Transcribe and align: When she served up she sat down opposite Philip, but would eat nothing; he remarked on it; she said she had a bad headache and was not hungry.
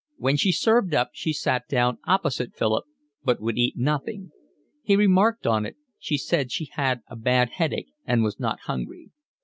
When 0.17 0.35
she 0.35 0.51
served 0.51 0.95
up 0.95 1.11
she 1.13 1.31
sat 1.31 1.67
down 1.67 1.99
opposite 2.07 2.55
Philip, 2.55 2.85
but 3.23 3.39
would 3.39 3.59
eat 3.59 3.77
nothing; 3.77 4.31
he 4.81 4.95
remarked 4.95 5.45
on 5.45 5.63
it; 5.63 5.75
she 5.99 6.17
said 6.17 6.51
she 6.51 6.69
had 6.73 7.03
a 7.07 7.15
bad 7.15 7.49
headache 7.49 7.93
and 8.03 8.23
was 8.23 8.39
not 8.39 8.61
hungry. 8.61 9.11